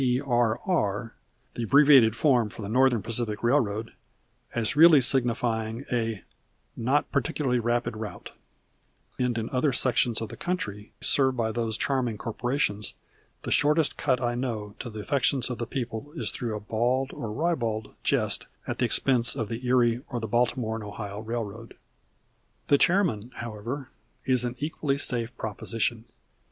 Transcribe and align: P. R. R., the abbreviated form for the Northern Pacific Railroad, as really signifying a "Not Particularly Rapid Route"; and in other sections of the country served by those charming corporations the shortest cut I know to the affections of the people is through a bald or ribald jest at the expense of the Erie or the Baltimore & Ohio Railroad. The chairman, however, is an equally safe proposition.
P. 0.01 0.19
R. 0.19 0.59
R., 0.65 1.13
the 1.53 1.61
abbreviated 1.61 2.15
form 2.15 2.49
for 2.49 2.63
the 2.63 2.69
Northern 2.69 3.03
Pacific 3.03 3.43
Railroad, 3.43 3.93
as 4.55 4.75
really 4.75 4.99
signifying 4.99 5.85
a 5.91 6.23
"Not 6.75 7.11
Particularly 7.11 7.59
Rapid 7.59 7.95
Route"; 7.95 8.31
and 9.19 9.37
in 9.37 9.47
other 9.51 9.71
sections 9.71 10.19
of 10.19 10.29
the 10.29 10.35
country 10.35 10.91
served 11.01 11.37
by 11.37 11.51
those 11.51 11.77
charming 11.77 12.17
corporations 12.17 12.95
the 13.43 13.51
shortest 13.51 13.95
cut 13.95 14.19
I 14.19 14.33
know 14.33 14.73
to 14.79 14.89
the 14.89 15.01
affections 15.01 15.51
of 15.51 15.59
the 15.59 15.67
people 15.67 16.11
is 16.15 16.31
through 16.31 16.55
a 16.55 16.59
bald 16.59 17.11
or 17.13 17.31
ribald 17.31 17.93
jest 18.03 18.47
at 18.65 18.79
the 18.79 18.85
expense 18.85 19.35
of 19.35 19.49
the 19.49 19.63
Erie 19.67 20.01
or 20.09 20.19
the 20.19 20.25
Baltimore 20.27 20.83
& 20.83 20.83
Ohio 20.83 21.19
Railroad. 21.19 21.75
The 22.69 22.79
chairman, 22.79 23.29
however, 23.35 23.91
is 24.25 24.43
an 24.45 24.55
equally 24.57 24.97
safe 24.97 25.37
proposition. 25.37 26.05